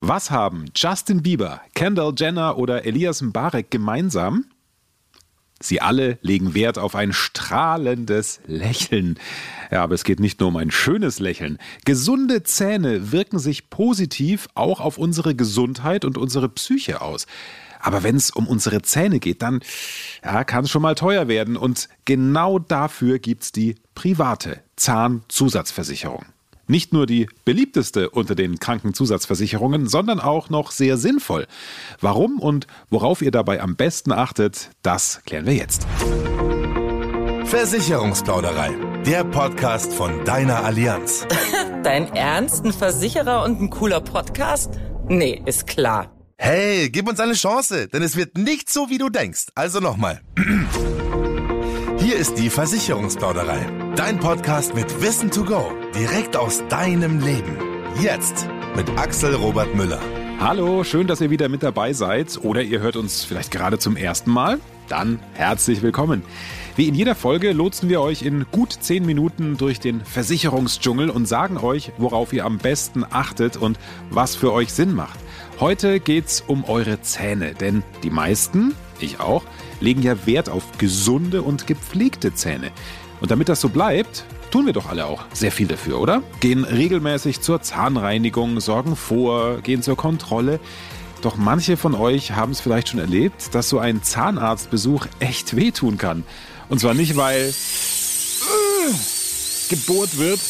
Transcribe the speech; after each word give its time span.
Was 0.00 0.30
haben 0.30 0.66
Justin 0.74 1.22
Bieber, 1.22 1.62
Kendall 1.74 2.12
Jenner 2.16 2.58
oder 2.58 2.84
Elias 2.84 3.22
Mbarek 3.22 3.70
gemeinsam? 3.70 4.44
Sie 5.58 5.80
alle 5.80 6.18
legen 6.20 6.52
Wert 6.52 6.76
auf 6.76 6.94
ein 6.94 7.14
strahlendes 7.14 8.40
Lächeln. 8.46 9.18
Ja, 9.70 9.82
aber 9.82 9.94
es 9.94 10.04
geht 10.04 10.20
nicht 10.20 10.38
nur 10.38 10.50
um 10.50 10.56
ein 10.56 10.70
schönes 10.70 11.18
Lächeln. 11.18 11.56
Gesunde 11.86 12.42
Zähne 12.42 13.10
wirken 13.10 13.38
sich 13.38 13.70
positiv 13.70 14.48
auch 14.54 14.80
auf 14.80 14.98
unsere 14.98 15.34
Gesundheit 15.34 16.04
und 16.04 16.18
unsere 16.18 16.50
Psyche 16.50 17.00
aus. 17.00 17.26
Aber 17.80 18.02
wenn 18.02 18.16
es 18.16 18.30
um 18.30 18.46
unsere 18.46 18.82
Zähne 18.82 19.18
geht, 19.18 19.40
dann 19.40 19.60
ja, 20.22 20.44
kann 20.44 20.64
es 20.64 20.70
schon 20.70 20.82
mal 20.82 20.94
teuer 20.94 21.26
werden. 21.26 21.56
Und 21.56 21.88
genau 22.04 22.58
dafür 22.58 23.18
gibt 23.18 23.44
es 23.44 23.52
die 23.52 23.76
private 23.94 24.60
Zahnzusatzversicherung. 24.76 26.26
Nicht 26.68 26.92
nur 26.92 27.06
die 27.06 27.28
beliebteste 27.44 28.10
unter 28.10 28.34
den 28.34 28.58
Krankenzusatzversicherungen, 28.58 29.88
sondern 29.88 30.18
auch 30.20 30.50
noch 30.50 30.72
sehr 30.72 30.96
sinnvoll. 30.96 31.46
Warum 32.00 32.40
und 32.40 32.66
worauf 32.90 33.22
ihr 33.22 33.30
dabei 33.30 33.60
am 33.60 33.76
besten 33.76 34.12
achtet, 34.12 34.70
das 34.82 35.20
klären 35.24 35.46
wir 35.46 35.54
jetzt. 35.54 35.86
Versicherungsplauderei, 37.44 38.74
der 39.06 39.22
Podcast 39.22 39.92
von 39.92 40.24
deiner 40.24 40.64
Allianz. 40.64 41.26
Dein 41.84 42.12
Ernst? 42.14 42.64
Ein 42.64 42.72
Versicherer 42.72 43.44
und 43.44 43.60
ein 43.60 43.70
cooler 43.70 44.00
Podcast? 44.00 44.72
Nee, 45.08 45.40
ist 45.46 45.68
klar. 45.68 46.10
Hey, 46.36 46.90
gib 46.90 47.08
uns 47.08 47.20
eine 47.20 47.34
Chance, 47.34 47.86
denn 47.88 48.02
es 48.02 48.16
wird 48.16 48.36
nicht 48.36 48.68
so, 48.68 48.90
wie 48.90 48.98
du 48.98 49.08
denkst. 49.08 49.46
Also 49.54 49.78
nochmal. 49.78 50.20
Hier 51.98 52.16
ist 52.16 52.38
die 52.38 52.50
Versicherungsplauderei. 52.50 53.85
Dein 53.96 54.20
Podcast 54.20 54.74
mit 54.74 55.00
Wissen 55.00 55.30
to 55.30 55.42
go. 55.42 55.72
Direkt 55.94 56.36
aus 56.36 56.62
deinem 56.68 57.18
Leben. 57.18 57.56
Jetzt 57.98 58.46
mit 58.76 58.90
Axel 58.98 59.34
Robert 59.34 59.74
Müller. 59.74 60.00
Hallo, 60.38 60.84
schön, 60.84 61.06
dass 61.06 61.22
ihr 61.22 61.30
wieder 61.30 61.48
mit 61.48 61.62
dabei 61.62 61.94
seid 61.94 62.38
oder 62.44 62.60
ihr 62.60 62.80
hört 62.80 62.96
uns 62.96 63.24
vielleicht 63.24 63.50
gerade 63.50 63.78
zum 63.78 63.96
ersten 63.96 64.30
Mal. 64.30 64.60
Dann 64.88 65.18
herzlich 65.32 65.80
willkommen. 65.80 66.22
Wie 66.76 66.88
in 66.88 66.94
jeder 66.94 67.14
Folge 67.14 67.52
lotsen 67.52 67.88
wir 67.88 68.02
euch 68.02 68.20
in 68.20 68.44
gut 68.52 68.76
10 68.78 69.06
Minuten 69.06 69.56
durch 69.56 69.80
den 69.80 70.04
Versicherungsdschungel 70.04 71.08
und 71.08 71.24
sagen 71.24 71.56
euch, 71.56 71.90
worauf 71.96 72.34
ihr 72.34 72.44
am 72.44 72.58
besten 72.58 73.02
achtet 73.02 73.56
und 73.56 73.78
was 74.10 74.36
für 74.36 74.52
euch 74.52 74.74
Sinn 74.74 74.94
macht. 74.94 75.18
Heute 75.58 76.00
geht's 76.00 76.44
um 76.46 76.64
eure 76.64 77.00
Zähne, 77.00 77.54
denn 77.54 77.82
die 78.02 78.10
meisten, 78.10 78.74
ich 79.00 79.20
auch, 79.20 79.42
legen 79.80 80.02
ja 80.02 80.26
Wert 80.26 80.50
auf 80.50 80.76
gesunde 80.76 81.40
und 81.40 81.66
gepflegte 81.66 82.34
Zähne. 82.34 82.72
Und 83.20 83.30
damit 83.30 83.48
das 83.48 83.60
so 83.60 83.68
bleibt, 83.68 84.24
tun 84.50 84.66
wir 84.66 84.72
doch 84.72 84.88
alle 84.88 85.06
auch 85.06 85.24
sehr 85.32 85.52
viel 85.52 85.66
dafür, 85.66 86.00
oder? 86.00 86.22
Gehen 86.40 86.64
regelmäßig 86.64 87.40
zur 87.40 87.62
Zahnreinigung, 87.62 88.60
sorgen 88.60 88.96
vor, 88.96 89.58
gehen 89.62 89.82
zur 89.82 89.96
Kontrolle. 89.96 90.60
Doch 91.22 91.36
manche 91.36 91.76
von 91.76 91.94
euch 91.94 92.32
haben 92.32 92.52
es 92.52 92.60
vielleicht 92.60 92.88
schon 92.90 93.00
erlebt, 93.00 93.54
dass 93.54 93.68
so 93.68 93.78
ein 93.78 94.02
Zahnarztbesuch 94.02 95.06
echt 95.18 95.56
wehtun 95.56 95.98
kann. 95.98 96.24
Und 96.68 96.80
zwar 96.80 96.94
nicht, 96.94 97.16
weil 97.16 97.48
äh, 97.48 98.92
gebohrt 99.70 100.18
wird. 100.18 100.40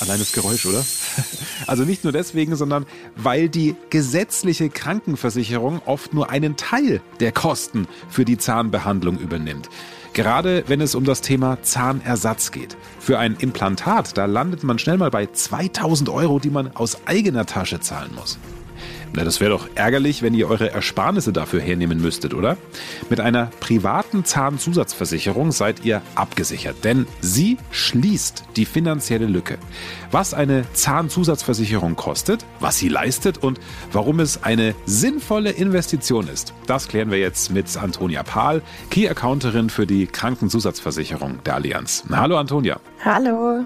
Allein 0.00 0.18
das 0.18 0.32
Geräusch, 0.32 0.66
oder? 0.66 0.84
Also 1.66 1.84
nicht 1.84 2.04
nur 2.04 2.12
deswegen, 2.12 2.56
sondern 2.56 2.86
weil 3.16 3.48
die 3.48 3.76
gesetzliche 3.90 4.70
Krankenversicherung 4.70 5.82
oft 5.84 6.14
nur 6.14 6.30
einen 6.30 6.56
Teil 6.56 7.00
der 7.20 7.32
Kosten 7.32 7.86
für 8.08 8.24
die 8.24 8.38
Zahnbehandlung 8.38 9.18
übernimmt. 9.18 9.68
Gerade 10.20 10.64
wenn 10.66 10.82
es 10.82 10.94
um 10.94 11.04
das 11.04 11.22
Thema 11.22 11.62
Zahnersatz 11.62 12.52
geht. 12.52 12.76
Für 12.98 13.18
ein 13.18 13.36
Implantat, 13.36 14.18
da 14.18 14.26
landet 14.26 14.62
man 14.64 14.78
schnell 14.78 14.98
mal 14.98 15.10
bei 15.10 15.24
2000 15.24 16.10
Euro, 16.10 16.38
die 16.38 16.50
man 16.50 16.76
aus 16.76 17.06
eigener 17.06 17.46
Tasche 17.46 17.80
zahlen 17.80 18.10
muss. 18.14 18.38
Na, 19.12 19.24
das 19.24 19.40
wäre 19.40 19.50
doch 19.50 19.68
ärgerlich, 19.74 20.22
wenn 20.22 20.34
ihr 20.34 20.48
eure 20.48 20.70
Ersparnisse 20.70 21.32
dafür 21.32 21.60
hernehmen 21.60 22.00
müsstet, 22.00 22.32
oder? 22.32 22.56
Mit 23.08 23.18
einer 23.18 23.46
privaten 23.58 24.24
Zahnzusatzversicherung 24.24 25.50
seid 25.50 25.84
ihr 25.84 26.00
abgesichert, 26.14 26.84
denn 26.84 27.06
sie 27.20 27.58
schließt 27.72 28.44
die 28.56 28.64
finanzielle 28.64 29.26
Lücke. 29.26 29.58
Was 30.12 30.32
eine 30.32 30.64
Zahnzusatzversicherung 30.74 31.96
kostet, 31.96 32.46
was 32.60 32.78
sie 32.78 32.88
leistet 32.88 33.38
und 33.38 33.58
warum 33.90 34.20
es 34.20 34.44
eine 34.44 34.74
sinnvolle 34.86 35.50
Investition 35.50 36.28
ist, 36.28 36.54
das 36.66 36.86
klären 36.86 37.10
wir 37.10 37.18
jetzt 37.18 37.50
mit 37.50 37.76
Antonia 37.76 38.22
Pahl, 38.22 38.62
Key 38.90 39.08
Accounterin 39.08 39.70
für 39.70 39.86
die 39.86 40.06
Krankenzusatzversicherung 40.06 41.42
der 41.44 41.56
Allianz. 41.56 42.04
Hallo 42.10 42.36
Antonia. 42.36 42.78
Hallo. 43.04 43.64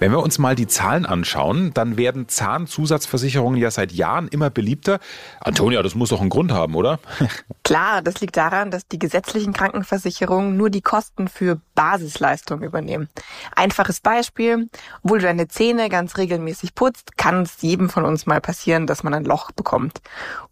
Wenn 0.00 0.12
wir 0.12 0.20
uns 0.20 0.38
mal 0.38 0.54
die 0.54 0.66
Zahlen 0.66 1.04
anschauen, 1.04 1.74
dann 1.74 1.98
werden 1.98 2.26
Zahnzusatzversicherungen 2.26 3.60
ja 3.60 3.70
seit 3.70 3.92
Jahren 3.92 4.28
immer 4.28 4.48
beliebter. 4.48 4.98
Antonia, 5.40 5.82
das 5.82 5.94
muss 5.94 6.08
doch 6.08 6.22
einen 6.22 6.30
Grund 6.30 6.52
haben, 6.52 6.74
oder? 6.74 7.00
Klar, 7.64 8.00
das 8.00 8.18
liegt 8.22 8.38
daran, 8.38 8.70
dass 8.70 8.88
die 8.88 8.98
gesetzlichen 8.98 9.52
Krankenversicherungen 9.52 10.56
nur 10.56 10.70
die 10.70 10.80
Kosten 10.80 11.28
für 11.28 11.60
Basisleistungen 11.74 12.64
übernehmen. 12.64 13.10
Einfaches 13.54 14.00
Beispiel, 14.00 14.70
obwohl 15.02 15.18
du 15.18 15.26
deine 15.26 15.48
Zähne 15.48 15.90
ganz 15.90 16.16
regelmäßig 16.16 16.74
putzt, 16.74 17.18
kann 17.18 17.42
es 17.42 17.60
jedem 17.60 17.90
von 17.90 18.06
uns 18.06 18.24
mal 18.24 18.40
passieren, 18.40 18.86
dass 18.86 19.02
man 19.02 19.12
ein 19.12 19.26
Loch 19.26 19.50
bekommt. 19.52 20.00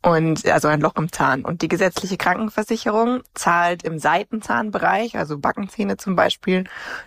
Und 0.03 0.47
also 0.47 0.69
ein 0.69 0.83
Loch 0.83 0.97
im 0.97 1.11
Zahn. 1.11 1.47
Und 1.47 1.63
die 1.63 1.69
gesetzliche 1.69 2.19
Krankenversicherung 2.19 3.23
zahlt 3.33 3.83
im 3.83 3.99
Seitenzahnbereich, 3.99 5.17
also 5.17 5.39
Backenzähne 5.39 5.97
zum 5.97 6.17
Beispiel, 6.17 6.65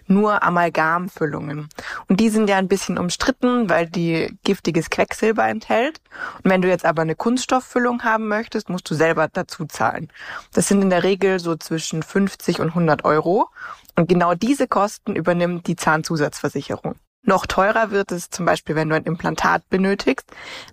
nur 0.08 0.42
Amalgamfüllungen. 0.42 1.70
Und 2.08 2.20
die 2.20 2.31
sind 2.32 2.50
ja 2.50 2.58
ein 2.58 2.68
bisschen 2.68 2.98
umstritten, 2.98 3.70
weil 3.70 3.88
die 3.88 4.38
giftiges 4.44 4.90
Quecksilber 4.90 5.48
enthält. 5.48 6.02
Und 6.44 6.50
wenn 6.50 6.62
du 6.62 6.68
jetzt 6.68 6.86
aber 6.86 7.04
eine 7.04 7.16
Kunststofffüllung 7.16 8.04
haben 8.04 8.28
möchtest, 8.28 8.70
musst 8.70 8.90
du 8.90 8.96
selber 8.96 9.28
dazu 9.32 9.66
zahlen. 9.66 10.12
Das 10.54 10.68
sind 10.68 10.82
in 10.82 10.90
der 10.90 11.04
Regel 11.04 11.40
so 11.40 11.56
zwischen 11.56 12.04
50 12.04 12.60
und 12.60 12.70
100 12.70 13.06
Euro. 13.06 13.50
Und 13.96 14.10
genau 14.10 14.34
diese 14.34 14.68
Kosten 14.68 15.16
übernimmt 15.16 15.68
die 15.68 15.76
Zahnzusatzversicherung. 15.76 16.96
Noch 17.24 17.46
teurer 17.46 17.92
wird 17.92 18.12
es 18.12 18.32
zum 18.32 18.46
Beispiel, 18.46 18.76
wenn 18.76 18.90
du 18.90 18.96
ein 18.96 19.04
Implantat 19.04 19.70
benötigst. 19.70 20.26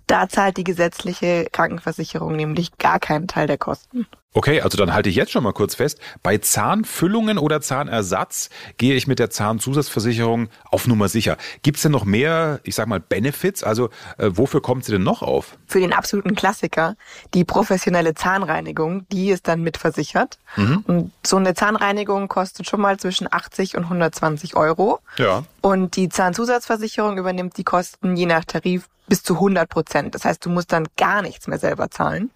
Da 0.07 0.27
zahlt 0.27 0.57
die 0.57 0.63
gesetzliche 0.63 1.47
Krankenversicherung 1.51 2.35
nämlich 2.35 2.77
gar 2.79 2.99
keinen 2.99 3.27
Teil 3.27 3.45
der 3.45 3.59
Kosten. 3.59 4.07
Okay, 4.33 4.61
also 4.61 4.77
dann 4.77 4.93
halte 4.93 5.09
ich 5.09 5.15
jetzt 5.15 5.31
schon 5.31 5.43
mal 5.43 5.53
kurz 5.53 5.73
fest. 5.73 5.99
Bei 6.21 6.37
Zahnfüllungen 6.37 7.39
oder 7.39 7.61
Zahnersatz 7.61 8.51
gehe 8.77 8.93
ich 8.93 9.07
mit 9.07 9.17
der 9.17 9.31
Zahnzusatzversicherung 9.31 10.49
auf 10.69 10.85
Nummer 10.85 11.09
sicher. 11.09 11.35
Gibt 11.63 11.77
es 11.77 11.83
denn 11.83 11.91
noch 11.91 12.05
mehr, 12.05 12.59
ich 12.63 12.75
sag 12.75 12.87
mal, 12.87 12.99
Benefits? 12.99 13.63
Also 13.63 13.89
äh, 14.19 14.29
wofür 14.29 14.61
kommt 14.61 14.85
sie 14.85 14.91
denn 14.91 15.01
noch 15.01 15.23
auf? 15.23 15.57
Für 15.65 15.79
den 15.79 15.93
absoluten 15.93 16.35
Klassiker, 16.35 16.95
die 17.33 17.43
professionelle 17.43 18.13
Zahnreinigung, 18.13 19.07
die 19.11 19.31
ist 19.31 19.47
dann 19.47 19.63
mitversichert. 19.63 20.37
Mhm. 20.57 20.83
Und 20.85 21.11
so 21.25 21.37
eine 21.37 21.55
Zahnreinigung 21.55 22.27
kostet 22.27 22.69
schon 22.69 22.81
mal 22.81 22.99
zwischen 22.99 23.27
80 23.31 23.77
und 23.77 23.85
120 23.85 24.55
Euro. 24.55 24.99
Ja. 25.17 25.43
Und 25.61 25.95
die 25.95 26.07
Zahnzusatzversicherung 26.07 27.17
übernimmt 27.17 27.57
die 27.57 27.63
Kosten 27.63 28.15
je 28.15 28.27
nach 28.27 28.45
Tarif 28.45 28.89
bis 29.09 29.23
zu 29.23 29.35
100 29.35 29.69
Prozent. 29.69 30.15
Das 30.15 30.25
heißt, 30.25 30.45
du 30.45 30.49
musst 30.49 30.71
dann 30.71 30.87
gar 30.97 31.21
nichts 31.21 31.47
mehr 31.47 31.59
selber 31.59 31.89
zahlen. 31.89 32.31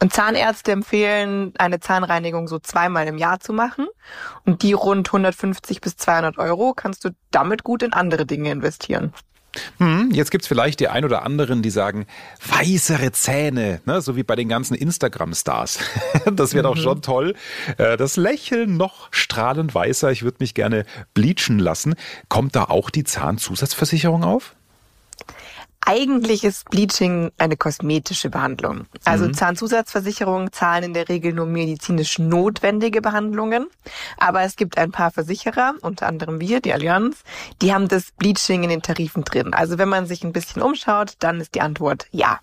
Und 0.00 0.12
Zahnärzte 0.12 0.72
empfehlen, 0.72 1.54
eine 1.58 1.80
Zahnreinigung 1.80 2.48
so 2.48 2.58
zweimal 2.58 3.06
im 3.06 3.18
Jahr 3.18 3.40
zu 3.40 3.52
machen. 3.52 3.86
Und 4.44 4.62
die 4.62 4.72
rund 4.72 5.08
150 5.08 5.80
bis 5.80 5.96
200 5.96 6.38
Euro 6.38 6.74
kannst 6.74 7.04
du 7.04 7.10
damit 7.30 7.64
gut 7.64 7.82
in 7.82 7.92
andere 7.92 8.26
Dinge 8.26 8.50
investieren. 8.50 9.12
Hm, 9.78 10.10
jetzt 10.12 10.30
gibt's 10.30 10.46
vielleicht 10.46 10.78
die 10.78 10.88
ein 10.88 11.04
oder 11.04 11.24
anderen, 11.24 11.60
die 11.62 11.70
sagen, 11.70 12.06
weißere 12.46 13.10
Zähne, 13.10 13.80
ne, 13.84 14.00
so 14.00 14.14
wie 14.14 14.22
bei 14.22 14.36
den 14.36 14.48
ganzen 14.48 14.74
Instagram-Stars. 14.74 15.78
Das 16.32 16.54
wäre 16.54 16.68
mhm. 16.68 16.74
doch 16.74 16.80
schon 16.80 17.02
toll. 17.02 17.34
Äh, 17.78 17.96
das 17.96 18.16
Lächeln 18.16 18.76
noch 18.76 19.08
strahlend 19.10 19.74
weißer. 19.74 20.10
Ich 20.12 20.22
würde 20.22 20.36
mich 20.40 20.54
gerne 20.54 20.84
bleachen 21.14 21.58
lassen. 21.58 21.94
Kommt 22.28 22.54
da 22.54 22.64
auch 22.64 22.90
die 22.90 23.04
Zahnzusatzversicherung 23.04 24.22
auf? 24.22 24.54
Eigentlich 25.86 26.44
ist 26.44 26.68
Bleaching 26.70 27.32
eine 27.38 27.56
kosmetische 27.56 28.28
Behandlung. 28.30 28.86
Also 29.04 29.26
mhm. 29.26 29.34
Zahnzusatzversicherungen 29.34 30.52
zahlen 30.52 30.84
in 30.84 30.94
der 30.94 31.08
Regel 31.08 31.32
nur 31.32 31.46
medizinisch 31.46 32.18
notwendige 32.18 33.00
Behandlungen. 33.00 33.66
Aber 34.18 34.42
es 34.42 34.56
gibt 34.56 34.78
ein 34.78 34.92
paar 34.92 35.10
Versicherer, 35.10 35.74
unter 35.80 36.06
anderem 36.06 36.40
wir, 36.40 36.60
die 36.60 36.72
Allianz, 36.72 37.22
die 37.62 37.72
haben 37.72 37.88
das 37.88 38.12
Bleaching 38.12 38.62
in 38.62 38.70
den 38.70 38.82
Tarifen 38.82 39.24
drin. 39.24 39.54
Also 39.54 39.78
wenn 39.78 39.88
man 39.88 40.06
sich 40.06 40.22
ein 40.22 40.32
bisschen 40.32 40.62
umschaut, 40.62 41.14
dann 41.18 41.40
ist 41.40 41.54
die 41.54 41.60
Antwort 41.60 42.06
ja. 42.12 42.40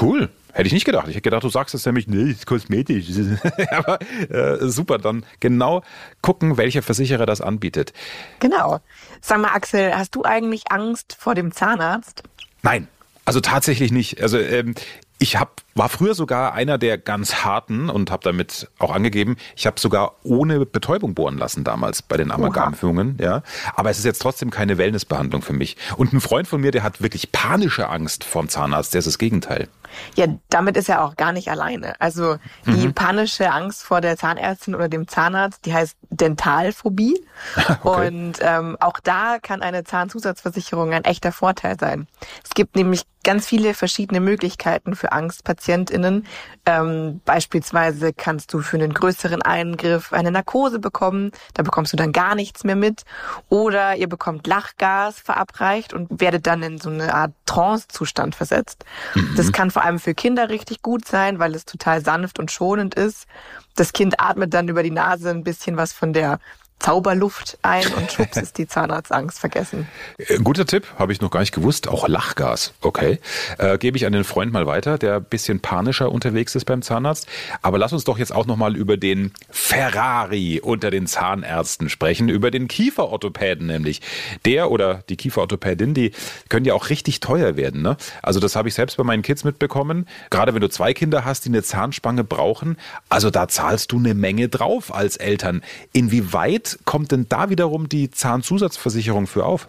Cool. 0.00 0.28
Hätte 0.52 0.66
ich 0.66 0.72
nicht 0.72 0.86
gedacht. 0.86 1.06
Ich 1.08 1.14
hätte 1.14 1.22
gedacht, 1.22 1.44
du 1.44 1.50
sagst 1.50 1.74
es 1.74 1.84
nämlich, 1.84 2.08
nee, 2.08 2.30
ist 2.30 2.46
kosmetisch. 2.46 3.06
Aber 3.70 3.98
äh, 4.28 4.66
super, 4.68 4.98
dann 4.98 5.24
genau 5.40 5.82
gucken, 6.22 6.56
welcher 6.56 6.82
Versicherer 6.82 7.26
das 7.26 7.40
anbietet. 7.40 7.92
Genau. 8.40 8.80
Sag 9.20 9.40
mal, 9.40 9.50
Axel, 9.52 9.94
hast 9.96 10.14
du 10.14 10.24
eigentlich 10.24 10.72
Angst 10.72 11.16
vor 11.18 11.34
dem 11.34 11.52
Zahnarzt? 11.52 12.22
Nein, 12.62 12.88
also 13.24 13.40
tatsächlich 13.40 13.92
nicht. 13.92 14.20
Also 14.22 14.38
ähm, 14.38 14.74
Ich 15.20 15.36
hab, 15.36 15.62
war 15.74 15.88
früher 15.88 16.14
sogar 16.14 16.54
einer 16.54 16.78
der 16.78 16.96
ganz 16.96 17.44
harten 17.44 17.90
und 17.90 18.12
habe 18.12 18.22
damit 18.22 18.68
auch 18.78 18.92
angegeben, 18.92 19.36
ich 19.56 19.66
habe 19.66 19.80
sogar 19.80 20.14
ohne 20.22 20.64
Betäubung 20.64 21.14
bohren 21.14 21.38
lassen 21.38 21.64
damals 21.64 22.02
bei 22.02 22.16
den 22.16 22.30
Amalgamführungen. 22.30 23.18
Ja, 23.20 23.42
aber 23.74 23.90
es 23.90 23.98
ist 23.98 24.04
jetzt 24.04 24.22
trotzdem 24.22 24.50
keine 24.50 24.78
Wellnessbehandlung 24.78 25.42
für 25.42 25.54
mich. 25.54 25.76
Und 25.96 26.12
ein 26.12 26.20
Freund 26.20 26.46
von 26.46 26.60
mir, 26.60 26.70
der 26.70 26.84
hat 26.84 27.02
wirklich 27.02 27.32
panische 27.32 27.88
Angst 27.88 28.22
vorm 28.22 28.48
Zahnarzt. 28.48 28.94
Der 28.94 29.00
ist 29.00 29.06
das 29.06 29.18
Gegenteil. 29.18 29.68
Ja, 30.16 30.26
damit 30.48 30.76
ist 30.76 30.88
er 30.88 31.04
auch 31.04 31.16
gar 31.16 31.32
nicht 31.32 31.50
alleine. 31.50 32.00
Also 32.00 32.36
die 32.66 32.88
mhm. 32.88 32.94
panische 32.94 33.50
Angst 33.50 33.82
vor 33.82 34.00
der 34.00 34.16
Zahnärztin 34.16 34.74
oder 34.74 34.88
dem 34.88 35.08
Zahnarzt, 35.08 35.64
die 35.66 35.74
heißt 35.74 35.96
Dentalphobie. 36.10 37.24
okay. 37.82 38.08
Und 38.08 38.38
ähm, 38.40 38.76
auch 38.80 39.00
da 39.00 39.38
kann 39.40 39.62
eine 39.62 39.84
Zahnzusatzversicherung 39.84 40.92
ein 40.92 41.04
echter 41.04 41.32
Vorteil 41.32 41.78
sein. 41.78 42.08
Es 42.42 42.50
gibt 42.50 42.76
nämlich 42.76 43.04
ganz 43.24 43.46
viele 43.46 43.74
verschiedene 43.74 44.20
Möglichkeiten 44.20 44.96
für 44.96 45.12
Angstpatientinnen. 45.12 46.26
Ähm, 46.64 47.20
beispielsweise 47.26 48.12
kannst 48.12 48.54
du 48.54 48.60
für 48.60 48.76
einen 48.76 48.94
größeren 48.94 49.42
Eingriff 49.42 50.12
eine 50.12 50.30
Narkose 50.30 50.78
bekommen. 50.78 51.32
Da 51.54 51.62
bekommst 51.62 51.92
du 51.92 51.96
dann 51.96 52.12
gar 52.12 52.34
nichts 52.34 52.64
mehr 52.64 52.76
mit. 52.76 53.02
Oder 53.48 53.96
ihr 53.96 54.08
bekommt 54.08 54.46
Lachgas 54.46 55.18
verabreicht 55.20 55.92
und 55.92 56.20
werdet 56.22 56.46
dann 56.46 56.62
in 56.62 56.78
so 56.78 56.90
eine 56.90 57.12
Art 57.12 57.32
Trance-Zustand 57.44 58.34
versetzt. 58.34 58.84
Mhm. 59.14 59.34
Das 59.36 59.52
kann 59.52 59.70
vor 59.78 59.84
allem 59.84 60.00
für 60.00 60.12
Kinder 60.12 60.48
richtig 60.48 60.82
gut 60.82 61.06
sein, 61.06 61.38
weil 61.38 61.54
es 61.54 61.64
total 61.64 62.04
sanft 62.04 62.40
und 62.40 62.50
schonend 62.50 62.96
ist. 62.96 63.28
Das 63.76 63.92
Kind 63.92 64.18
atmet 64.18 64.52
dann 64.52 64.66
über 64.66 64.82
die 64.82 64.90
Nase 64.90 65.30
ein 65.30 65.44
bisschen 65.44 65.76
was 65.76 65.92
von 65.92 66.12
der 66.12 66.40
Zauberluft 66.78 67.58
ein 67.62 67.86
und 67.94 68.12
schwupps 68.12 68.36
ist 68.36 68.58
die 68.58 68.66
Zahnarztangst 68.66 69.38
vergessen. 69.38 69.88
Äh, 70.18 70.38
guter 70.38 70.66
Tipp, 70.66 70.86
habe 70.98 71.12
ich 71.12 71.20
noch 71.20 71.30
gar 71.30 71.40
nicht 71.40 71.54
gewusst. 71.54 71.88
Auch 71.88 72.06
Lachgas, 72.08 72.72
okay. 72.80 73.18
Äh, 73.58 73.78
Gebe 73.78 73.96
ich 73.96 74.06
an 74.06 74.12
den 74.12 74.24
Freund 74.24 74.52
mal 74.52 74.66
weiter, 74.66 74.98
der 74.98 75.16
ein 75.16 75.24
bisschen 75.24 75.60
panischer 75.60 76.10
unterwegs 76.12 76.54
ist 76.54 76.64
beim 76.64 76.82
Zahnarzt. 76.82 77.26
Aber 77.62 77.78
lass 77.78 77.92
uns 77.92 78.04
doch 78.04 78.18
jetzt 78.18 78.32
auch 78.32 78.46
nochmal 78.46 78.76
über 78.76 78.96
den 78.96 79.32
Ferrari 79.50 80.60
unter 80.62 80.90
den 80.90 81.06
Zahnärzten 81.06 81.88
sprechen, 81.88 82.28
über 82.28 82.50
den 82.50 82.68
Kieferorthopäden 82.68 83.66
nämlich. 83.66 84.00
Der 84.44 84.70
oder 84.70 85.02
die 85.08 85.16
Kieferorthopädin, 85.16 85.94
die 85.94 86.12
können 86.48 86.64
ja 86.64 86.74
auch 86.74 86.90
richtig 86.90 87.20
teuer 87.20 87.56
werden. 87.56 87.82
Ne? 87.82 87.96
Also 88.22 88.40
das 88.40 88.56
habe 88.56 88.68
ich 88.68 88.74
selbst 88.74 88.96
bei 88.96 89.04
meinen 89.04 89.22
Kids 89.22 89.44
mitbekommen. 89.44 90.06
Gerade 90.30 90.54
wenn 90.54 90.60
du 90.60 90.68
zwei 90.68 90.94
Kinder 90.94 91.24
hast, 91.24 91.44
die 91.44 91.50
eine 91.50 91.62
Zahnspange 91.62 92.24
brauchen, 92.24 92.76
also 93.08 93.30
da 93.30 93.48
zahlst 93.48 93.92
du 93.92 93.98
eine 93.98 94.14
Menge 94.14 94.48
drauf 94.48 94.94
als 94.94 95.16
Eltern. 95.16 95.62
Inwieweit 95.92 96.67
kommt 96.84 97.12
denn 97.12 97.26
da 97.28 97.50
wiederum 97.50 97.88
die 97.88 98.10
Zahnzusatzversicherung 98.10 99.26
für 99.26 99.44
auf? 99.44 99.68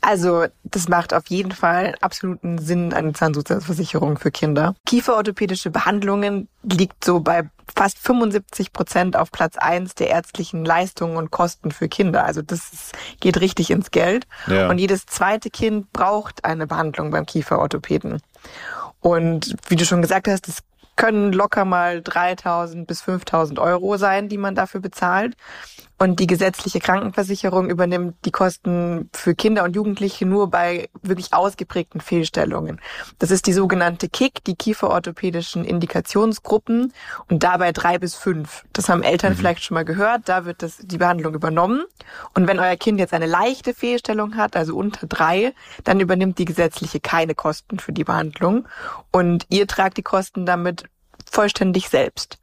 Also, 0.00 0.46
das 0.64 0.88
macht 0.88 1.14
auf 1.14 1.26
jeden 1.28 1.52
Fall 1.52 1.94
absoluten 2.00 2.58
Sinn, 2.58 2.92
eine 2.92 3.12
Zahnzusatzversicherung 3.12 4.18
für 4.18 4.30
Kinder. 4.30 4.74
Kieferorthopädische 4.86 5.70
Behandlungen 5.70 6.48
liegt 6.62 7.04
so 7.04 7.20
bei 7.20 7.48
fast 7.74 7.98
75 7.98 8.72
Prozent 8.72 9.16
auf 9.16 9.32
Platz 9.32 9.56
eins 9.56 9.94
der 9.94 10.08
ärztlichen 10.08 10.64
Leistungen 10.64 11.16
und 11.16 11.30
Kosten 11.30 11.70
für 11.70 11.88
Kinder. 11.88 12.24
Also 12.24 12.42
das 12.42 12.72
ist, 12.72 12.92
geht 13.20 13.40
richtig 13.40 13.70
ins 13.70 13.90
Geld. 13.90 14.26
Ja. 14.46 14.68
Und 14.68 14.78
jedes 14.78 15.06
zweite 15.06 15.50
Kind 15.50 15.92
braucht 15.92 16.44
eine 16.44 16.66
Behandlung 16.66 17.10
beim 17.10 17.26
Kieferorthopäden. 17.26 18.20
Und 19.00 19.56
wie 19.68 19.76
du 19.76 19.84
schon 19.84 20.02
gesagt 20.02 20.28
hast, 20.28 20.48
es 20.48 20.62
können 20.96 21.32
locker 21.32 21.64
mal 21.64 22.02
3000 22.02 22.86
bis 22.86 23.02
5000 23.02 23.58
Euro 23.58 23.96
sein, 23.96 24.28
die 24.28 24.38
man 24.38 24.54
dafür 24.54 24.80
bezahlt. 24.80 25.36
Und 25.96 26.18
die 26.18 26.26
gesetzliche 26.26 26.80
Krankenversicherung 26.80 27.70
übernimmt 27.70 28.16
die 28.24 28.32
Kosten 28.32 29.08
für 29.12 29.34
Kinder 29.34 29.62
und 29.62 29.76
Jugendliche 29.76 30.26
nur 30.26 30.50
bei 30.50 30.88
wirklich 31.02 31.32
ausgeprägten 31.32 32.00
Fehlstellungen. 32.00 32.80
Das 33.20 33.30
ist 33.30 33.46
die 33.46 33.52
sogenannte 33.52 34.08
KIK, 34.08 34.42
die 34.44 34.56
kieferorthopädischen 34.56 35.64
Indikationsgruppen 35.64 36.92
und 37.28 37.44
dabei 37.44 37.70
drei 37.70 37.98
bis 37.98 38.16
fünf. 38.16 38.64
Das 38.72 38.88
haben 38.88 39.04
Eltern 39.04 39.32
mhm. 39.32 39.36
vielleicht 39.36 39.62
schon 39.62 39.76
mal 39.76 39.84
gehört. 39.84 40.22
Da 40.24 40.44
wird 40.44 40.62
das, 40.62 40.78
die 40.78 40.98
Behandlung 40.98 41.34
übernommen. 41.34 41.84
Und 42.34 42.48
wenn 42.48 42.58
euer 42.58 42.76
Kind 42.76 42.98
jetzt 42.98 43.14
eine 43.14 43.26
leichte 43.26 43.72
Fehlstellung 43.72 44.36
hat, 44.36 44.56
also 44.56 44.76
unter 44.76 45.06
drei, 45.06 45.54
dann 45.84 46.00
übernimmt 46.00 46.38
die 46.38 46.44
gesetzliche 46.44 46.98
keine 46.98 47.36
Kosten 47.36 47.78
für 47.78 47.92
die 47.92 48.04
Behandlung. 48.04 48.66
Und 49.12 49.46
ihr 49.48 49.68
tragt 49.68 49.96
die 49.96 50.02
Kosten 50.02 50.44
damit 50.44 50.84
vollständig 51.30 51.88
selbst. 51.88 52.38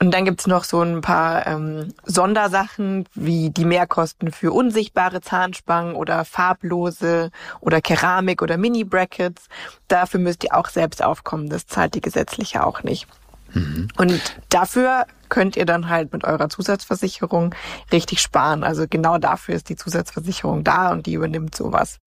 Und 0.00 0.12
dann 0.12 0.24
gibt's 0.24 0.46
noch 0.46 0.64
so 0.64 0.80
ein 0.80 1.02
paar 1.02 1.46
ähm, 1.46 1.92
Sondersachen 2.04 3.04
wie 3.14 3.50
die 3.50 3.66
Mehrkosten 3.66 4.32
für 4.32 4.50
unsichtbare 4.50 5.20
Zahnspangen 5.20 5.94
oder 5.94 6.24
farblose 6.24 7.30
oder 7.60 7.82
Keramik 7.82 8.40
oder 8.40 8.56
Mini-Brackets. 8.56 9.48
Dafür 9.88 10.18
müsst 10.18 10.42
ihr 10.42 10.56
auch 10.56 10.70
selbst 10.70 11.04
aufkommen. 11.04 11.50
Das 11.50 11.66
zahlt 11.66 11.94
die 11.94 12.00
gesetzliche 12.00 12.64
auch 12.64 12.82
nicht. 12.82 13.08
Mhm. 13.52 13.88
Und 13.98 14.40
dafür 14.48 15.04
könnt 15.30 15.56
ihr 15.56 15.64
dann 15.64 15.88
halt 15.88 16.12
mit 16.12 16.24
eurer 16.24 16.48
Zusatzversicherung 16.48 17.54
richtig 17.90 18.20
sparen. 18.20 18.62
Also 18.62 18.84
genau 18.88 19.16
dafür 19.18 19.54
ist 19.54 19.68
die 19.68 19.76
Zusatzversicherung 19.76 20.64
da 20.64 20.92
und 20.92 21.06
die 21.06 21.14
übernimmt 21.14 21.54
sowas. 21.54 21.98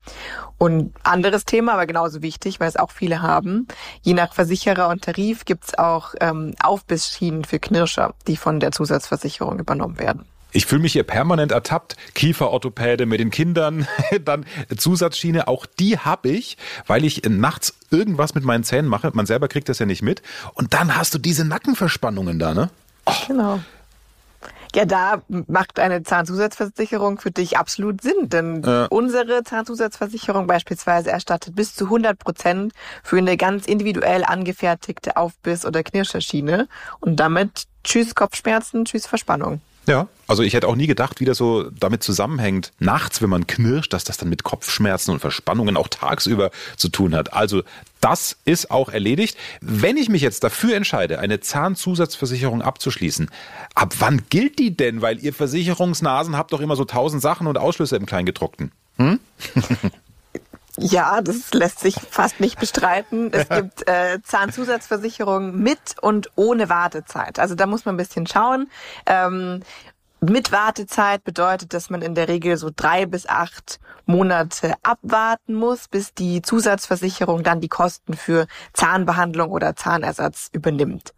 Und 0.58 0.94
anderes 1.04 1.46
Thema, 1.46 1.74
aber 1.74 1.88
genauso 1.88 2.22
wichtig, 2.22 2.60
weil 2.60 2.70
es 2.70 2.78
auch 2.78 2.92
viele 2.92 3.22
haben. 3.22 3.68
Je 4.02 4.14
nach 4.14 4.34
Versicherer 4.34 4.90
und 4.90 5.04
Tarif 5.04 5.46
gibt's 5.46 5.78
auch 5.78 6.14
ähm, 6.22 6.54
Aufbissschienen 6.62 7.46
für 7.46 7.60
Knirscher, 7.60 8.14
die 8.28 8.38
von 8.38 8.60
der 8.60 8.72
Zusatzversicherung 8.72 9.60
übernommen 9.60 9.98
werden. 9.98 10.25
Ich 10.56 10.68
fühle 10.68 10.84
mich 10.84 10.94
hier 10.94 11.04
permanent 11.04 11.52
ertappt. 11.52 11.98
Kieferorthopäde 12.14 13.08
mit 13.08 13.20
den 13.20 13.31
Kindern, 13.31 13.88
dann 14.24 14.46
Zusatzschiene, 14.75 15.48
auch 15.48 15.66
die 15.66 15.98
habe 15.98 16.30
ich, 16.30 16.58
weil 16.86 17.04
ich 17.04 17.24
nachts 17.28 17.74
irgendwas 17.90 18.36
mit 18.36 18.44
meinen 18.44 18.64
Zähnen 18.64 18.88
mache. 18.88 19.10
Man 19.14 19.25
selber 19.25 19.48
kriegt 19.48 19.68
das 19.68 19.80
ja 19.80 19.88
nicht 19.88 20.04
mit. 20.04 20.22
Und 20.54 20.75
dann 20.75 20.96
hast 20.96 21.14
du 21.16 21.18
diese 21.18 21.44
Nackenverspannungen 21.44 22.38
da, 22.38 22.54
ne? 22.54 22.70
Oh. 23.05 23.11
Genau. 23.27 23.59
Ja, 24.75 24.85
da 24.85 25.21
macht 25.29 25.77
eine 25.77 26.01
Zahnzusatzversicherung 26.01 27.19
für 27.19 27.29
dich 27.29 27.57
absolut 27.59 28.01
Sinn, 28.01 28.29
denn 28.29 28.63
ja. 28.63 28.88
unsere 28.89 29.44
Zahnzusatzversicherung 29.44 30.47
beispielsweise 30.47 31.11
erstattet 31.11 31.55
bis 31.55 31.75
zu 31.75 31.85
100 31.85 32.17
Prozent 32.17 32.73
für 33.03 33.17
eine 33.17 33.38
ganz 33.38 33.67
individuell 33.67 34.23
angefertigte 34.23 35.15
Aufbiss- 35.15 35.65
oder 35.65 35.83
Knirscherschiene 35.83 36.67
und 37.01 37.17
damit 37.17 37.65
tschüss 37.83 38.15
Kopfschmerzen, 38.15 38.85
tschüss 38.85 39.05
Verspannung. 39.05 39.61
Ja, 39.85 40.07
also 40.27 40.44
ich 40.44 40.53
hätte 40.53 40.68
auch 40.68 40.75
nie 40.75 40.88
gedacht, 40.88 41.19
wie 41.19 41.25
das 41.25 41.38
so 41.38 41.69
damit 41.69 42.03
zusammenhängt, 42.03 42.71
nachts, 42.80 43.21
wenn 43.21 43.30
man 43.30 43.47
knirscht, 43.47 43.91
dass 43.91 44.06
das 44.06 44.18
dann 44.18 44.30
mit 44.30 44.44
Kopfschmerzen 44.44 45.12
und 45.12 45.19
Verspannungen 45.19 45.75
auch 45.75 45.89
tagsüber 45.89 46.51
zu 46.77 46.88
tun 46.88 47.13
hat. 47.13 47.33
Also 47.33 47.63
das 48.00 48.38
ist 48.45 48.71
auch 48.71 48.89
erledigt. 48.89 49.38
Wenn 49.59 49.97
ich 49.97 50.07
mich 50.07 50.21
jetzt 50.21 50.44
dafür 50.44 50.75
entscheide, 50.75 51.19
eine 51.19 51.41
Zahnzusatzversicherung 51.41 52.62
abzuschließen, 52.62 53.30
ab 53.75 53.95
wann 54.00 54.21
gilt 54.30 54.59
die 54.59 54.75
denn? 54.75 55.01
Weil 55.01 55.19
ihr 55.19 55.33
Versicherungsnasen 55.33 56.38
habt 56.38 56.53
doch 56.53 56.62
immer 56.62 56.77
so 56.77 56.86
tausend 56.86 57.21
Sachen 57.21 57.47
und 57.47 57.57
Ausschlüsse 57.57 57.97
im 57.97 58.06
Kleingedruckten. 58.06 58.71
Hm? 58.97 59.19
Ja, 60.78 61.22
das 61.22 61.54
lässt 61.54 61.80
sich 61.80 61.96
fast 62.10 62.40
nicht 62.40 62.60
bestreiten. 62.60 63.31
Es 63.31 63.48
gibt 63.50 63.88
äh, 63.88 64.20
Zahnzusatzversicherungen 64.24 65.62
mit 65.62 65.96
und 66.02 66.32
ohne 66.36 66.70
Wartezeit. 66.70 67.39
Also 67.39 67.56
da 67.56 67.68
muss 67.68 67.86
man 67.86 67.96
ein 67.96 67.98
bisschen 67.98 68.25
schauen. 68.25 68.70
Ähm, 69.06 69.62
mit 70.30 70.53
Wartezeit 70.53 71.25
bedeutet, 71.25 71.74
dass 71.74 71.89
man 71.89 72.01
in 72.01 72.15
der 72.15 72.30
Regel 72.30 72.56
so 72.56 72.70
drei 72.74 73.06
bis 73.06 73.27
acht 73.27 73.82
Monate 74.06 74.74
abwarten 74.82 75.53
muss, 75.53 75.89
bis 75.89 76.13
die 76.13 76.42
Zusatzversicherung 76.42 77.44
dann 77.44 77.60
die 77.60 77.68
Kosten 77.68 78.13
für 78.13 78.48
Zahnbehandlung 78.72 79.51
oder 79.51 79.75
Zahnersatz 79.75 80.50
übernimmt. 80.53 81.13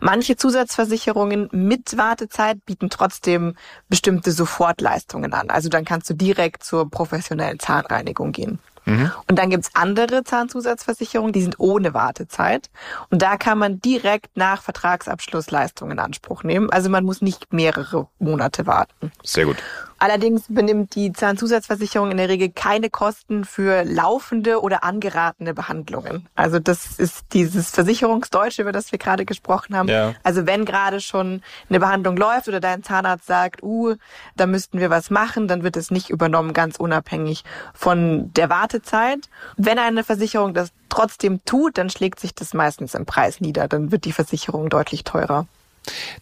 Manche 0.00 0.36
Zusatzversicherungen 0.36 1.48
mit 1.52 1.96
Wartezeit 1.96 2.64
bieten 2.66 2.90
trotzdem 2.90 3.54
bestimmte 3.88 4.32
Sofortleistungen 4.32 5.34
an. 5.34 5.50
Also 5.50 5.68
dann 5.68 5.84
kannst 5.84 6.10
du 6.10 6.14
direkt 6.14 6.64
zur 6.64 6.90
professionellen 6.90 7.60
Zahnreinigung 7.60 8.32
gehen. 8.32 8.58
Mhm. 8.88 9.12
Und 9.28 9.38
dann 9.38 9.50
gibt's 9.50 9.70
andere 9.74 10.24
Zahnzusatzversicherungen, 10.24 11.32
die 11.32 11.42
sind 11.42 11.60
ohne 11.60 11.92
Wartezeit. 11.92 12.70
Und 13.10 13.20
da 13.20 13.36
kann 13.36 13.58
man 13.58 13.80
direkt 13.80 14.36
nach 14.36 14.62
Vertragsabschluss 14.62 15.50
Leistungen 15.50 15.92
in 15.92 15.98
Anspruch 15.98 16.42
nehmen. 16.42 16.70
Also 16.70 16.88
man 16.88 17.04
muss 17.04 17.20
nicht 17.20 17.52
mehrere 17.52 18.08
Monate 18.18 18.66
warten. 18.66 19.12
Sehr 19.22 19.44
gut. 19.44 19.56
Allerdings 20.00 20.44
benimmt 20.48 20.94
die 20.94 21.12
Zahnzusatzversicherung 21.12 22.12
in 22.12 22.18
der 22.18 22.28
Regel 22.28 22.50
keine 22.50 22.88
Kosten 22.88 23.44
für 23.44 23.82
laufende 23.82 24.62
oder 24.62 24.84
angeratene 24.84 25.54
Behandlungen. 25.54 26.26
Also 26.36 26.60
das 26.60 26.98
ist 26.98 27.26
dieses 27.32 27.70
Versicherungsdeutsche, 27.70 28.62
über 28.62 28.70
das 28.70 28.92
wir 28.92 28.98
gerade 29.00 29.24
gesprochen 29.24 29.76
haben. 29.76 29.88
Ja. 29.88 30.14
Also 30.22 30.46
wenn 30.46 30.64
gerade 30.64 31.00
schon 31.00 31.42
eine 31.68 31.80
Behandlung 31.80 32.16
läuft 32.16 32.46
oder 32.46 32.60
dein 32.60 32.84
Zahnarzt 32.84 33.26
sagt, 33.26 33.64
uh, 33.64 33.96
da 34.36 34.46
müssten 34.46 34.78
wir 34.78 34.88
was 34.88 35.10
machen, 35.10 35.48
dann 35.48 35.64
wird 35.64 35.76
es 35.76 35.90
nicht 35.90 36.10
übernommen, 36.10 36.52
ganz 36.52 36.76
unabhängig 36.76 37.42
von 37.74 38.32
der 38.34 38.50
Wartezeit. 38.50 39.28
Wenn 39.56 39.80
eine 39.80 40.04
Versicherung 40.04 40.54
das 40.54 40.70
trotzdem 40.90 41.44
tut, 41.44 41.76
dann 41.76 41.90
schlägt 41.90 42.20
sich 42.20 42.36
das 42.36 42.54
meistens 42.54 42.94
im 42.94 43.04
Preis 43.04 43.40
nieder. 43.40 43.66
Dann 43.66 43.90
wird 43.90 44.04
die 44.04 44.12
Versicherung 44.12 44.68
deutlich 44.68 45.02
teurer. 45.02 45.48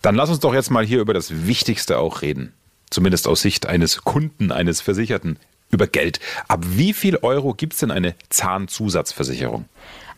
Dann 0.00 0.14
lass 0.14 0.30
uns 0.30 0.40
doch 0.40 0.54
jetzt 0.54 0.70
mal 0.70 0.84
hier 0.84 1.00
über 1.00 1.12
das 1.12 1.46
Wichtigste 1.46 1.98
auch 1.98 2.22
reden 2.22 2.54
zumindest 2.90 3.26
aus 3.28 3.42
Sicht 3.42 3.66
eines 3.66 4.02
Kunden, 4.02 4.52
eines 4.52 4.80
Versicherten, 4.80 5.38
über 5.70 5.86
Geld. 5.86 6.20
Ab 6.48 6.60
wie 6.62 6.92
viel 6.92 7.16
Euro 7.16 7.54
gibt 7.54 7.72
es 7.72 7.80
denn 7.80 7.90
eine 7.90 8.14
Zahnzusatzversicherung? 8.28 9.66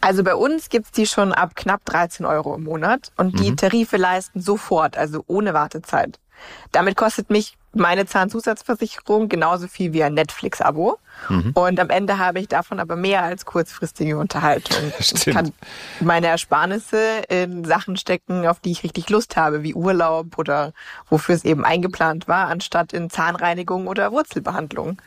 Also 0.01 0.23
bei 0.23 0.35
uns 0.35 0.69
gibt's 0.69 0.93
die 0.93 1.07
schon 1.07 1.33
ab 1.33 1.57
knapp 1.57 1.85
13 1.85 2.25
Euro 2.25 2.55
im 2.55 2.65
Monat 2.65 3.11
und 3.17 3.41
die 3.41 3.57
Tarife 3.57 3.97
leisten 3.97 4.41
sofort, 4.41 4.97
also 4.97 5.25
ohne 5.27 5.55
Wartezeit. 5.55 6.21
Damit 6.71 6.97
kostet 6.97 7.31
mich 7.31 7.57
meine 7.73 8.07
Zahnzusatzversicherung 8.07 9.29
genauso 9.29 9.67
viel 9.67 9.93
wie 9.93 10.05
ein 10.05 10.15
Netflix-Abo. 10.15 10.99
Und 11.55 11.81
am 11.81 11.91
Ende 11.91 12.19
habe 12.19 12.41
ich 12.41 12.49
davon 12.49 12.81
aber 12.81 12.97
mehr 12.97 13.23
als 13.23 13.45
kurzfristige 13.45 14.17
Unterhaltung. 14.19 14.77
Ich 14.99 15.07
Stimmt. 15.07 15.37
kann 15.37 15.53
meine 16.01 16.27
Ersparnisse 16.27 17.23
in 17.29 17.65
Sachen 17.65 17.97
stecken, 17.97 18.47
auf 18.47 18.61
die 18.61 18.73
ich 18.73 18.83
richtig 18.83 19.11
Lust 19.11 19.37
habe, 19.37 19.63
wie 19.63 19.75
Urlaub 19.75 20.39
oder 20.39 20.73
wofür 21.09 21.35
es 21.35 21.45
eben 21.45 21.65
eingeplant 21.65 22.27
war, 22.29 22.49
anstatt 22.49 22.93
in 22.93 23.11
Zahnreinigung 23.11 23.87
oder 23.87 24.11
Wurzelbehandlung. 24.13 25.01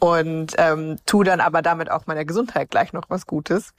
Und 0.00 0.54
ähm, 0.58 0.96
tu 1.06 1.22
dann 1.22 1.40
aber 1.40 1.62
damit 1.62 1.90
auch 1.90 2.06
meiner 2.06 2.24
Gesundheit 2.24 2.70
gleich 2.70 2.92
noch 2.92 3.04
was 3.08 3.26
Gutes. 3.26 3.72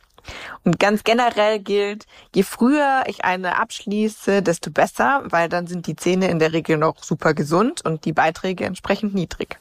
Und 0.63 0.79
ganz 0.79 1.03
generell 1.03 1.59
gilt, 1.59 2.05
je 2.35 2.43
früher 2.43 3.03
ich 3.07 3.25
eine 3.25 3.57
abschließe, 3.57 4.41
desto 4.41 4.71
besser, 4.71 5.23
weil 5.25 5.49
dann 5.49 5.67
sind 5.67 5.87
die 5.87 5.95
Zähne 5.95 6.29
in 6.29 6.39
der 6.39 6.53
Regel 6.53 6.77
noch 6.77 7.03
super 7.03 7.33
gesund 7.33 7.83
und 7.85 8.05
die 8.05 8.13
Beiträge 8.13 8.65
entsprechend 8.65 9.13
niedrig. 9.13 9.59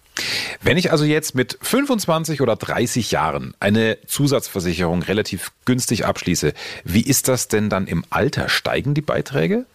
Wenn 0.60 0.76
ich 0.76 0.92
also 0.92 1.04
jetzt 1.04 1.34
mit 1.34 1.58
25 1.60 2.40
oder 2.40 2.56
30 2.56 3.10
Jahren 3.10 3.54
eine 3.60 3.98
Zusatzversicherung 4.06 5.02
relativ 5.02 5.52
günstig 5.64 6.04
abschließe, 6.04 6.52
wie 6.84 7.02
ist 7.02 7.28
das 7.28 7.48
denn 7.48 7.70
dann 7.70 7.86
im 7.86 8.04
Alter? 8.10 8.48
Steigen 8.48 8.94
die 8.94 9.02
Beiträge? 9.02 9.66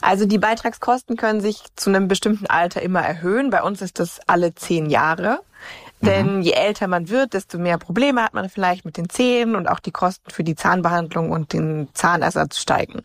Also 0.00 0.26
die 0.26 0.38
Beitragskosten 0.38 1.16
können 1.16 1.40
sich 1.40 1.62
zu 1.74 1.90
einem 1.90 2.08
bestimmten 2.08 2.46
Alter 2.46 2.82
immer 2.82 3.00
erhöhen. 3.00 3.50
Bei 3.50 3.62
uns 3.62 3.82
ist 3.82 3.98
das 3.98 4.20
alle 4.26 4.54
zehn 4.54 4.88
Jahre. 4.90 5.40
Denn 6.02 6.42
je 6.42 6.52
älter 6.52 6.88
man 6.88 7.08
wird, 7.08 7.32
desto 7.32 7.58
mehr 7.58 7.78
Probleme 7.78 8.22
hat 8.22 8.34
man 8.34 8.50
vielleicht 8.50 8.84
mit 8.84 8.96
den 8.96 9.08
Zähnen 9.08 9.56
und 9.56 9.66
auch 9.66 9.80
die 9.80 9.92
Kosten 9.92 10.30
für 10.30 10.44
die 10.44 10.54
Zahnbehandlung 10.54 11.30
und 11.30 11.52
den 11.52 11.88
Zahnersatz 11.94 12.58
steigen. 12.58 13.02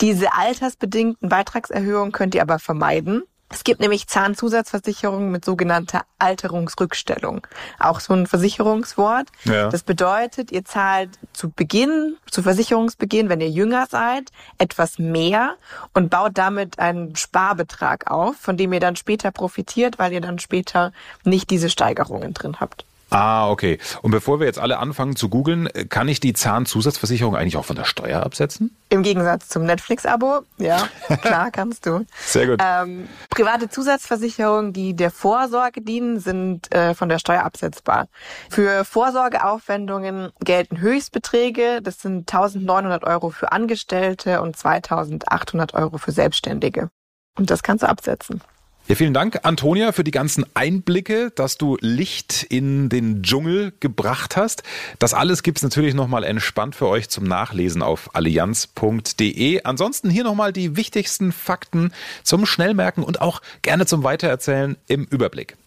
Diese 0.00 0.34
altersbedingten 0.34 1.28
Beitragserhöhungen 1.28 2.12
könnt 2.12 2.34
ihr 2.34 2.42
aber 2.42 2.58
vermeiden. 2.58 3.22
Es 3.50 3.64
gibt 3.64 3.80
nämlich 3.80 4.06
Zahnzusatzversicherungen 4.06 5.30
mit 5.30 5.44
sogenannter 5.44 6.02
Alterungsrückstellung. 6.18 7.46
Auch 7.78 8.00
so 8.00 8.12
ein 8.12 8.26
Versicherungswort. 8.26 9.28
Ja. 9.44 9.70
Das 9.70 9.82
bedeutet, 9.82 10.52
ihr 10.52 10.64
zahlt 10.64 11.10
zu 11.32 11.48
Beginn, 11.50 12.16
zu 12.30 12.42
Versicherungsbeginn, 12.42 13.30
wenn 13.30 13.40
ihr 13.40 13.48
jünger 13.48 13.86
seid, 13.88 14.30
etwas 14.58 14.98
mehr 14.98 15.56
und 15.94 16.10
baut 16.10 16.36
damit 16.36 16.78
einen 16.78 17.16
Sparbetrag 17.16 18.10
auf, 18.10 18.36
von 18.36 18.58
dem 18.58 18.72
ihr 18.72 18.80
dann 18.80 18.96
später 18.96 19.30
profitiert, 19.30 19.98
weil 19.98 20.12
ihr 20.12 20.20
dann 20.20 20.38
später 20.38 20.92
nicht 21.24 21.50
diese 21.50 21.70
Steigerungen 21.70 22.34
drin 22.34 22.60
habt. 22.60 22.84
Ah, 23.10 23.50
okay. 23.50 23.78
Und 24.02 24.10
bevor 24.10 24.38
wir 24.38 24.46
jetzt 24.46 24.58
alle 24.58 24.78
anfangen 24.78 25.16
zu 25.16 25.28
googeln, 25.28 25.68
kann 25.88 26.08
ich 26.08 26.20
die 26.20 26.34
Zahnzusatzversicherung 26.34 27.36
eigentlich 27.36 27.56
auch 27.56 27.64
von 27.64 27.76
der 27.76 27.84
Steuer 27.84 28.22
absetzen? 28.22 28.76
Im 28.90 29.02
Gegensatz 29.02 29.48
zum 29.48 29.64
Netflix-Abo, 29.64 30.40
ja, 30.58 30.88
klar 31.22 31.50
kannst 31.50 31.86
du. 31.86 32.04
Sehr 32.26 32.46
gut. 32.46 32.60
Ähm, 32.62 33.08
private 33.30 33.70
Zusatzversicherungen, 33.70 34.72
die 34.72 34.94
der 34.94 35.10
Vorsorge 35.10 35.80
dienen, 35.80 36.20
sind 36.20 36.74
äh, 36.74 36.94
von 36.94 37.08
der 37.08 37.18
Steuer 37.18 37.44
absetzbar. 37.44 38.08
Für 38.50 38.84
Vorsorgeaufwendungen 38.84 40.30
gelten 40.40 40.80
Höchstbeträge. 40.80 41.80
Das 41.82 42.00
sind 42.00 42.32
1900 42.32 43.04
Euro 43.04 43.30
für 43.30 43.52
Angestellte 43.52 44.42
und 44.42 44.56
2800 44.56 45.74
Euro 45.74 45.96
für 45.96 46.12
Selbstständige. 46.12 46.90
Und 47.38 47.50
das 47.50 47.62
kannst 47.62 47.84
du 47.84 47.88
absetzen. 47.88 48.42
Ja, 48.88 48.94
vielen 48.94 49.12
Dank, 49.12 49.40
Antonia, 49.42 49.92
für 49.92 50.02
die 50.02 50.10
ganzen 50.10 50.46
Einblicke, 50.54 51.30
dass 51.34 51.58
du 51.58 51.76
Licht 51.82 52.42
in 52.48 52.88
den 52.88 53.22
Dschungel 53.22 53.74
gebracht 53.80 54.34
hast. 54.38 54.62
Das 54.98 55.12
alles 55.12 55.42
gibt's 55.42 55.62
natürlich 55.62 55.92
nochmal 55.92 56.24
entspannt 56.24 56.74
für 56.74 56.88
euch 56.88 57.10
zum 57.10 57.24
Nachlesen 57.24 57.82
auf 57.82 58.14
allianz.de. 58.14 59.60
Ansonsten 59.64 60.08
hier 60.08 60.24
nochmal 60.24 60.54
die 60.54 60.78
wichtigsten 60.78 61.32
Fakten 61.32 61.92
zum 62.22 62.46
Schnellmerken 62.46 63.02
und 63.02 63.20
auch 63.20 63.42
gerne 63.60 63.84
zum 63.84 64.04
Weitererzählen 64.04 64.78
im 64.86 65.04
Überblick. 65.04 65.58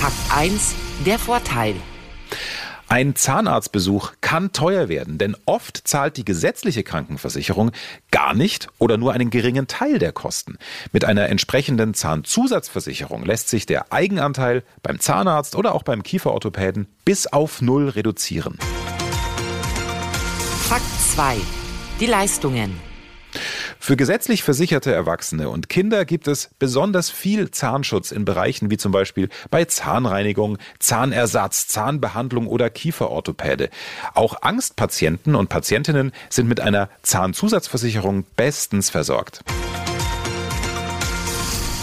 Fakt 0.00 0.14
1. 0.34 0.74
Der 1.04 1.18
Vorteil. 1.18 1.74
Ein 2.94 3.16
Zahnarztbesuch 3.16 4.12
kann 4.20 4.52
teuer 4.52 4.88
werden, 4.88 5.18
denn 5.18 5.36
oft 5.46 5.80
zahlt 5.82 6.16
die 6.16 6.24
gesetzliche 6.24 6.84
Krankenversicherung 6.84 7.72
gar 8.12 8.34
nicht 8.34 8.68
oder 8.78 8.98
nur 8.98 9.12
einen 9.12 9.30
geringen 9.30 9.66
Teil 9.66 9.98
der 9.98 10.12
Kosten. 10.12 10.58
Mit 10.92 11.04
einer 11.04 11.28
entsprechenden 11.28 11.94
Zahnzusatzversicherung 11.94 13.24
lässt 13.24 13.48
sich 13.48 13.66
der 13.66 13.92
Eigenanteil 13.92 14.62
beim 14.84 15.00
Zahnarzt 15.00 15.56
oder 15.56 15.74
auch 15.74 15.82
beim 15.82 16.04
Kieferorthopäden 16.04 16.86
bis 17.04 17.26
auf 17.26 17.60
Null 17.60 17.88
reduzieren. 17.88 18.58
Fakt 20.68 20.84
2. 21.16 21.38
Die 21.98 22.06
Leistungen. 22.06 22.93
Für 23.84 23.96
gesetzlich 23.96 24.42
versicherte 24.42 24.94
Erwachsene 24.94 25.50
und 25.50 25.68
Kinder 25.68 26.06
gibt 26.06 26.26
es 26.26 26.48
besonders 26.58 27.10
viel 27.10 27.50
Zahnschutz 27.50 28.12
in 28.12 28.24
Bereichen 28.24 28.70
wie 28.70 28.78
zum 28.78 28.92
Beispiel 28.92 29.28
bei 29.50 29.66
Zahnreinigung, 29.66 30.56
Zahnersatz, 30.78 31.68
Zahnbehandlung 31.68 32.46
oder 32.46 32.70
Kieferorthopäde. 32.70 33.68
Auch 34.14 34.40
Angstpatienten 34.40 35.34
und 35.34 35.50
Patientinnen 35.50 36.12
sind 36.30 36.48
mit 36.48 36.60
einer 36.60 36.88
Zahnzusatzversicherung 37.02 38.24
bestens 38.36 38.88
versorgt. 38.88 39.42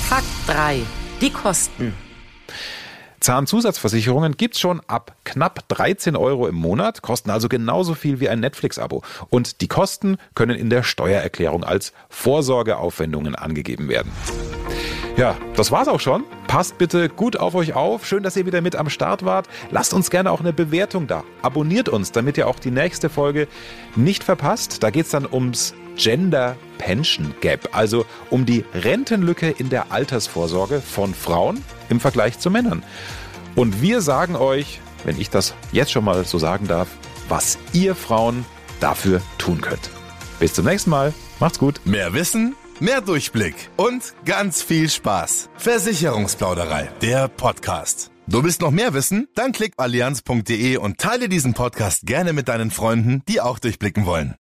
Fakt 0.09 0.25
3. 0.47 0.81
Die 1.21 1.29
Kosten. 1.29 1.93
Zahnzusatzversicherungen 3.21 4.35
gibt's 4.35 4.59
schon 4.59 4.81
ab 4.87 5.15
knapp 5.23 5.67
13 5.69 6.15
Euro 6.15 6.47
im 6.47 6.55
Monat, 6.55 7.01
kosten 7.03 7.29
also 7.29 7.47
genauso 7.49 7.93
viel 7.93 8.19
wie 8.19 8.29
ein 8.29 8.39
Netflix-Abo. 8.39 9.03
Und 9.29 9.61
die 9.61 9.67
Kosten 9.67 10.17
können 10.33 10.57
in 10.57 10.69
der 10.69 10.83
Steuererklärung 10.83 11.63
als 11.63 11.93
Vorsorgeaufwendungen 12.09 13.35
angegeben 13.35 13.89
werden. 13.89 14.11
Ja, 15.17 15.37
das 15.55 15.71
war's 15.71 15.87
auch 15.87 15.99
schon. 15.99 16.23
Passt 16.47 16.77
bitte 16.77 17.09
gut 17.09 17.37
auf 17.37 17.53
euch 17.53 17.73
auf. 17.73 18.07
Schön, 18.07 18.23
dass 18.23 18.35
ihr 18.37 18.45
wieder 18.45 18.61
mit 18.61 18.75
am 18.75 18.89
Start 18.89 19.23
wart. 19.23 19.47
Lasst 19.69 19.93
uns 19.93 20.09
gerne 20.09 20.31
auch 20.31 20.39
eine 20.39 20.51
Bewertung 20.53 21.05
da. 21.05 21.23
Abonniert 21.43 21.89
uns, 21.89 22.11
damit 22.11 22.37
ihr 22.37 22.47
auch 22.47 22.59
die 22.59 22.71
nächste 22.71 23.09
Folge 23.09 23.47
nicht 23.95 24.23
verpasst. 24.23 24.81
Da 24.81 24.89
geht's 24.89 25.11
dann 25.11 25.27
ums 25.31 25.75
Gender 26.01 26.57
Pension 26.79 27.35
Gap, 27.41 27.69
also 27.73 28.05
um 28.31 28.47
die 28.47 28.65
Rentenlücke 28.73 29.51
in 29.51 29.69
der 29.69 29.91
Altersvorsorge 29.91 30.81
von 30.81 31.13
Frauen 31.13 31.63
im 31.89 31.99
Vergleich 31.99 32.39
zu 32.39 32.49
Männern. 32.49 32.83
Und 33.55 33.81
wir 33.83 34.01
sagen 34.01 34.35
euch, 34.35 34.79
wenn 35.03 35.19
ich 35.19 35.29
das 35.29 35.53
jetzt 35.71 35.91
schon 35.91 36.03
mal 36.03 36.25
so 36.25 36.39
sagen 36.39 36.67
darf, 36.67 36.87
was 37.29 37.59
ihr 37.73 37.93
Frauen 37.93 38.45
dafür 38.79 39.21
tun 39.37 39.61
könnt. 39.61 39.91
Bis 40.39 40.53
zum 40.53 40.65
nächsten 40.65 40.89
Mal. 40.89 41.13
Macht's 41.39 41.59
gut. 41.59 41.81
Mehr 41.85 42.13
Wissen, 42.13 42.55
mehr 42.79 43.01
Durchblick 43.01 43.69
und 43.77 44.15
ganz 44.25 44.63
viel 44.63 44.89
Spaß. 44.89 45.49
Versicherungsplauderei, 45.55 46.89
der 47.01 47.27
Podcast. 47.27 48.11
Du 48.25 48.43
willst 48.43 48.61
noch 48.61 48.71
mehr 48.71 48.93
wissen? 48.93 49.27
Dann 49.35 49.51
klick 49.51 49.73
allianz.de 49.77 50.77
und 50.77 50.97
teile 50.97 51.29
diesen 51.29 51.53
Podcast 51.53 52.07
gerne 52.07 52.33
mit 52.33 52.47
deinen 52.47 52.71
Freunden, 52.71 53.21
die 53.27 53.39
auch 53.39 53.59
durchblicken 53.59 54.05
wollen. 54.05 54.35